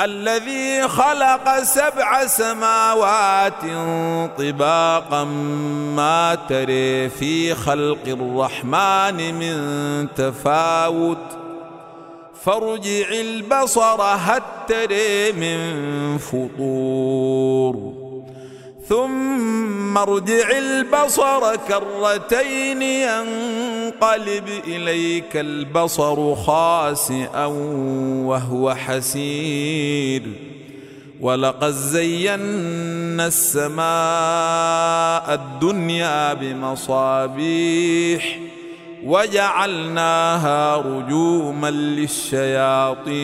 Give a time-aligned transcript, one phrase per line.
[0.00, 3.62] الذي خلق سبع سماوات
[4.38, 5.24] طباقا
[5.94, 11.38] ما تري في خلق الرحمن من تفاوت.
[12.44, 17.94] فارجع البصر هل تري من فطور.
[18.88, 23.63] ثم ارجع البصر كرتين ينقلب
[24.66, 27.46] إليك البصر خاسئا
[28.26, 30.22] وهو حسير.
[31.20, 38.38] ولقد زينا السماء الدنيا بمصابيح
[39.04, 43.14] وجعلناها رجوما للشياطين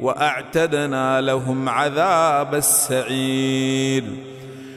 [0.00, 4.04] وأعتدنا لهم عذاب السعير.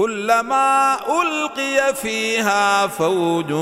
[0.00, 3.54] كلما ألقي فيها فوج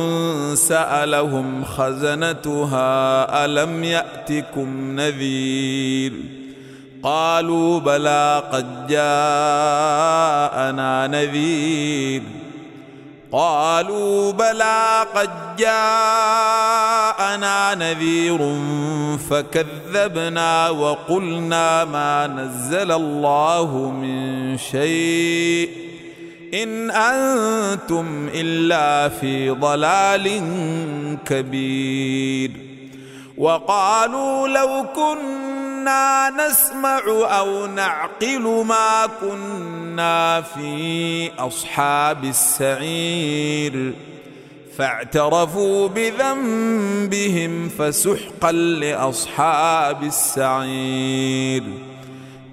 [0.54, 6.12] سألهم خزنتها ألم يأتكم نذير؟
[7.02, 12.22] قالوا بلى قد جاءنا نذير.
[13.32, 18.58] قالوا بلى قد جاءنا نذير
[19.30, 25.87] فكذبنا وقلنا ما نزل الله من شيء.
[26.54, 30.42] إن أنتم إلا في ضلال
[31.26, 32.50] كبير.
[33.38, 37.00] وقالوا لو كنا نسمع
[37.38, 43.94] أو نعقل ما كنا في أصحاب السعير.
[44.78, 51.62] فاعترفوا بذنبهم فسحقا لأصحاب السعير.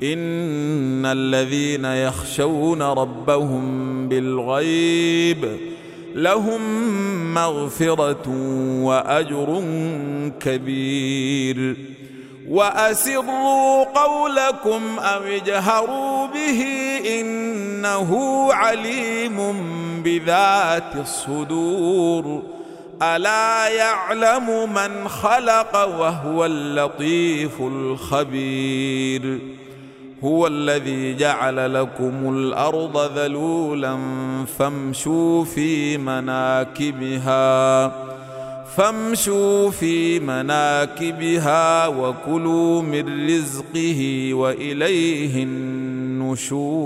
[0.03, 5.57] ان الذين يخشون ربهم بالغيب
[6.15, 6.61] لهم
[7.33, 8.27] مغفره
[8.81, 9.63] واجر
[10.39, 11.77] كبير
[12.49, 16.65] واسروا قولكم أو اجهروا به
[17.19, 18.09] انه
[18.53, 19.63] عليم
[20.03, 22.43] بذات الصدور
[23.01, 29.39] الا يعلم من خلق وهو اللطيف الخبير
[30.23, 33.97] هو الذي جعل لكم الأرض ذلولا
[34.57, 37.87] فامشوا في مناكبها
[38.75, 46.85] فامشوا في مناكبها وكلوا من رزقه وإليه النشور.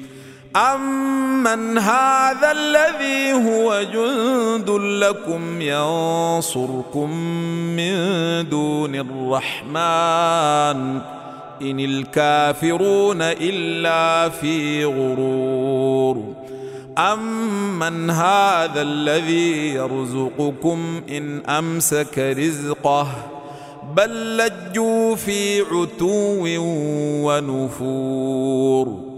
[0.55, 7.09] أمن هذا الذي هو جند لكم ينصركم
[7.75, 7.95] من
[8.49, 11.01] دون الرحمن
[11.61, 16.33] إن الكافرون إلا في غرور
[16.97, 23.07] أمن هذا الذي يرزقكم إن أمسك رزقه
[23.95, 26.45] بل لجوا في عتو
[27.27, 29.10] ونفور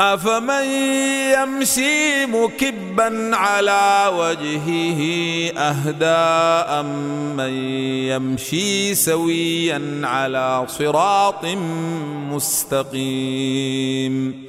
[0.00, 0.64] أفمن
[1.34, 5.00] يمشي مكبا على وجهه
[5.58, 6.06] أهدى
[6.80, 7.52] امن
[8.08, 11.44] يمشي سويا على صراط
[13.10, 14.48] مستقيم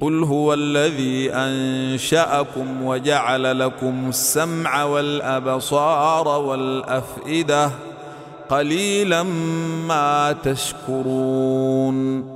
[0.00, 7.70] قل هو الذي أنشأكم وجعل لكم السمع والأبصار والأفئدة
[8.48, 9.22] قليلا
[9.88, 12.35] ما تشكرون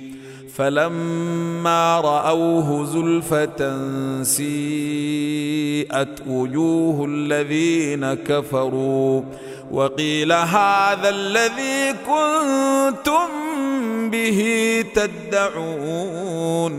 [0.55, 3.83] فلما رأوه زلفة
[4.23, 9.21] سيئت وجوه الذين كفروا
[9.71, 13.27] وقيل هذا الذي كنتم
[14.09, 16.71] به تدعون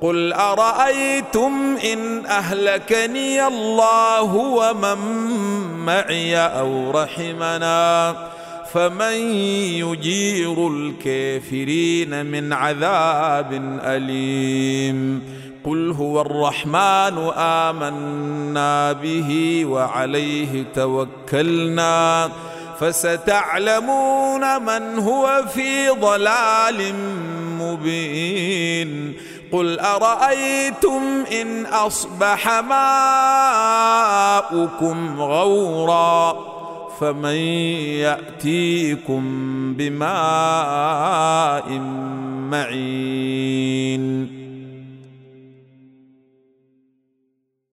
[0.00, 4.98] قل أرأيتم إن أهلكني الله ومن
[5.86, 8.16] معي أو رحمنا
[8.74, 9.12] فمن
[9.74, 15.22] يجير الكافرين من عذاب أليم.
[15.64, 22.30] قل هو الرحمن آمنا به وعليه توكلنا.
[22.80, 26.94] فستعلمون من هو في ضلال
[27.60, 29.14] مبين.
[29.52, 32.48] قل أرأيتم إن أصبح
[34.50, 36.59] ماؤكم غورا.
[37.00, 37.34] فمن
[38.04, 39.22] يأتيكم
[39.78, 41.68] بماء
[42.50, 44.39] معين